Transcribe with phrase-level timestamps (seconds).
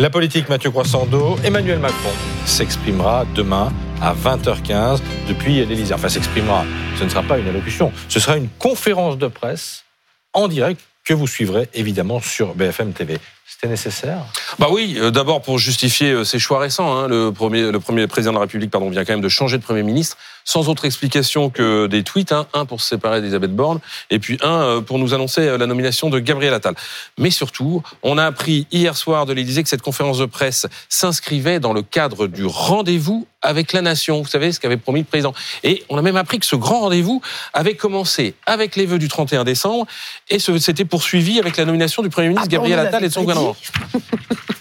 [0.00, 2.12] La politique, Mathieu Croissando, Emmanuel Macron
[2.46, 5.92] s'exprimera demain à 20h15 depuis l'Élysée.
[5.92, 6.64] Enfin, s'exprimera.
[6.96, 7.90] Ce ne sera pas une allocution.
[8.08, 9.82] Ce sera une conférence de presse
[10.34, 13.18] en direct que vous suivrez évidemment sur BFM TV.
[13.44, 14.20] C'était nécessaire?
[14.58, 16.96] Bah oui, euh, d'abord pour justifier euh, ses choix récents.
[16.96, 19.56] Hein, le, premier, le premier président de la République pardon, vient quand même de changer
[19.56, 22.32] de Premier ministre, sans autre explication que des tweets.
[22.32, 23.78] Hein, un pour se séparer d'Elisabeth Borne,
[24.10, 26.74] et puis un euh, pour nous annoncer la nomination de Gabriel Attal.
[27.18, 31.60] Mais surtout, on a appris hier soir de l'Élysée que cette conférence de presse s'inscrivait
[31.60, 34.22] dans le cadre du rendez-vous avec la nation.
[34.22, 35.34] Vous savez ce qu'avait promis le président.
[35.62, 39.06] Et on a même appris que ce grand rendez-vous avait commencé avec les vœux du
[39.06, 39.86] 31 décembre
[40.28, 43.20] et s'était poursuivi avec la nomination du Premier ministre ah, Gabriel Attal et de son
[43.20, 43.56] gouvernement.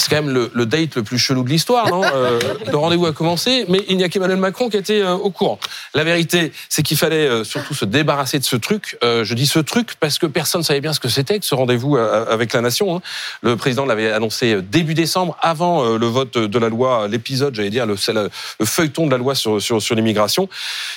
[0.00, 3.12] C'est quand même le, date le plus chelou de l'histoire, non euh, Le rendez-vous a
[3.12, 5.58] commencé, mais il n'y a qu'Emmanuel Macron qui était euh, au courant.
[5.92, 8.96] La vérité, c'est qu'il fallait euh, surtout se débarrasser de ce truc.
[9.02, 11.54] je dis ce truc parce que personne ne savait bien ce que c'était que ce
[11.54, 12.96] rendez-vous avec la nation.
[12.96, 13.02] Hein.
[13.42, 17.84] Le président l'avait annoncé début décembre, avant le vote de la loi, l'épisode, j'allais dire,
[17.84, 17.96] le,
[18.58, 20.48] le, feuilleton de la loi sur, sur, sur l'immigration.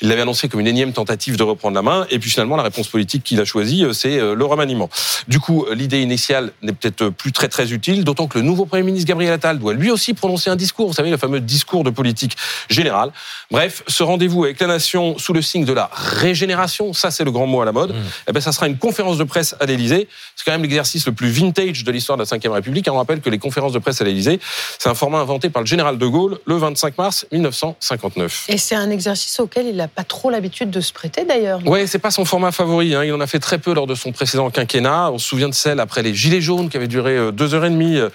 [0.00, 2.62] Il l'avait annoncé comme une énième tentative de reprendre la main, et puis finalement, la
[2.62, 4.88] réponse politique qu'il a choisie, c'est le remaniement.
[5.28, 8.85] Du coup, l'idée initiale n'est peut-être plus très très utile, d'autant que le nouveau Premier
[8.86, 11.90] ministre Gabriel Attal doit lui aussi prononcer un discours, vous savez, le fameux discours de
[11.90, 12.36] politique
[12.68, 13.10] générale.
[13.50, 17.30] Bref, ce rendez-vous avec la nation sous le signe de la régénération, ça c'est le
[17.30, 18.02] grand mot à la mode, mmh.
[18.28, 20.08] eh ben, ça sera une conférence de presse à l'Élysée.
[20.34, 22.88] C'est quand même l'exercice le plus vintage de l'histoire de la Ve République.
[22.90, 24.40] On rappelle que les conférences de presse à l'Élysée,
[24.78, 28.46] c'est un format inventé par le général de Gaulle le 25 mars 1959.
[28.48, 31.60] Et c'est un exercice auquel il n'a pas trop l'habitude de se prêter d'ailleurs.
[31.66, 32.94] Oui, c'est pas son format favori.
[32.94, 33.04] Hein.
[33.04, 35.10] Il en a fait très peu lors de son précédent quinquennat.
[35.10, 37.64] On se souvient de celle après les Gilets jaunes qui avait duré euh, deux heures
[37.64, 37.98] et demie.
[37.98, 38.08] Euh,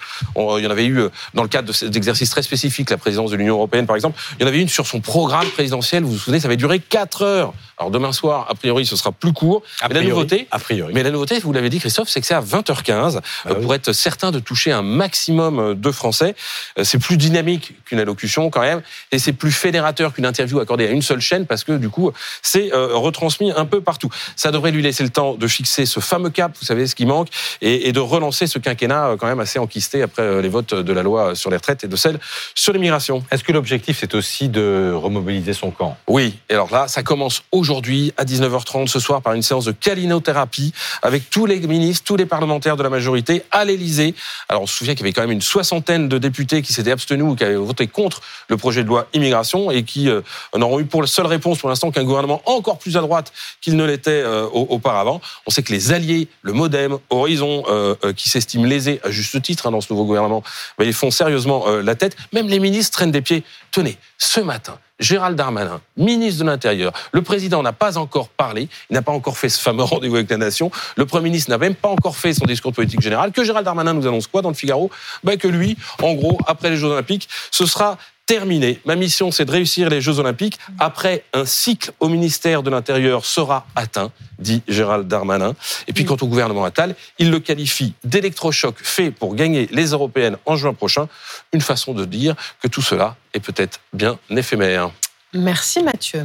[0.62, 3.36] il y en avait eu euh, dans le cadre d'exercices très spécifiques, la présidence de
[3.36, 4.18] l'Union européenne par exemple.
[4.38, 6.78] Il y en avait une sur son programme présidentiel, vous vous souvenez, ça avait duré
[6.78, 7.54] 4 heures.
[7.78, 9.62] Alors demain soir, a priori, ce sera plus court.
[9.88, 10.92] mais la nouveauté, a priori.
[10.94, 13.74] mais la nouveauté, vous l'avez dit Christophe, c'est que c'est à 20h15 ah euh, pour
[13.74, 16.34] être certain de toucher un maximum euh, de Français.
[16.82, 20.90] C'est plus dynamique qu'une allocution quand même, et c'est plus fédérateur qu'une interview accordée à
[20.90, 24.10] une seule chaîne parce que du coup, c'est retransmis un peu partout.
[24.36, 27.06] Ça devrait lui laisser le temps de fixer ce fameux cap, vous savez ce qui
[27.06, 27.28] manque,
[27.60, 31.34] et de relancer ce quinquennat quand même assez enquisté après les votes de la loi
[31.34, 32.18] sur les retraites et de celle
[32.54, 33.24] sur l'immigration.
[33.30, 35.96] Est-ce que l'objectif, c'est aussi de remobiliser son camp?
[36.08, 36.34] Oui.
[36.50, 40.72] Et alors là, ça commence aujourd'hui à 19h30 ce soir par une séance de calinothérapie
[41.02, 44.14] avec tous les ministres, tous les parlementaires de la majorité à l'Élysée.
[44.48, 46.90] Alors on se souvient qu'il y avait quand même une soixantaine de députés qui s'étaient
[46.90, 50.20] abstenus ou qui avaient voté contre le projet de loi immigration et qui euh,
[50.56, 53.76] n'auront eu pour la seule réponse pour l'instant qu'un gouvernement encore plus à droite qu'il
[53.76, 55.20] ne l'était euh, auparavant.
[55.46, 59.66] On sait que les alliés, le MoDem, Horizon, euh, qui s'estiment lésés à juste titre
[59.66, 60.31] hein, dans ce nouveau gouvernement,
[60.80, 62.16] ils font sérieusement euh, la tête.
[62.32, 63.42] Même les ministres traînent des pieds.
[63.72, 68.94] Tenez, ce matin, Gérald Darmanin, ministre de l'Intérieur, le président n'a pas encore parlé, il
[68.94, 71.74] n'a pas encore fait ce fameux rendez-vous avec la nation, le Premier ministre n'a même
[71.74, 74.54] pas encore fait son discours politique générale, que Gérald Darmanin nous annonce quoi dans le
[74.54, 74.90] Figaro?
[75.24, 78.80] Ben Que lui, en gros, après les Jeux Olympiques, ce sera terminé.
[78.84, 80.58] Ma mission, c'est de réussir les Jeux Olympiques.
[80.78, 85.54] Après, un cycle au ministère de l'Intérieur sera atteint, dit Gérald Darmanin.
[85.88, 90.36] Et puis, quant au gouvernement Attal, il le qualifie d'électrochoc fait pour gagner les Européennes
[90.46, 91.08] en juin prochain.
[91.52, 94.90] Une façon de dire que tout cela est peut-être bien éphémère.
[95.34, 96.20] Merci Mathieu.